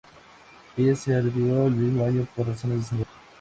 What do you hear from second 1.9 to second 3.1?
año por razones de salud.